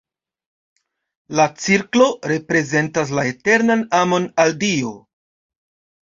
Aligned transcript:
La 1.39 1.43
cirklo 1.65 2.07
reprezentas 2.31 3.11
la 3.17 3.25
eternan 3.33 3.83
amon 3.99 4.25
al 4.45 4.55
Dio. 4.65 4.95